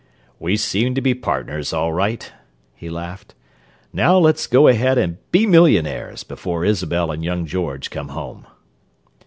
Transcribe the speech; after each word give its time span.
"We 0.39 0.57
seem 0.57 0.95
to 0.95 0.99
be 1.01 1.13
partners, 1.13 1.71
all 1.73 1.93
right," 1.93 2.31
he 2.73 2.89
laughed. 2.89 3.35
"Now 3.93 4.17
let's 4.17 4.47
go 4.47 4.67
ahead 4.67 4.97
and 4.97 5.17
be 5.31 5.45
millionaires 5.45 6.23
before 6.23 6.65
Isabel 6.65 7.11
and 7.11 7.23
young 7.23 7.45
George 7.45 7.91
come 7.91 8.07
home." 8.07 8.47